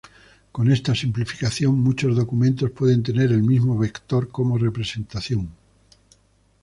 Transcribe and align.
Con 0.51 0.71
esta 0.71 0.95
simplificación 0.95 1.79
muchos 1.79 2.15
documentos 2.15 2.71
pueden 2.71 3.03
tener 3.03 3.29
al 3.29 3.43
mismo 3.43 3.77
vector 3.77 4.29
como 4.29 4.57
representación. 4.57 5.51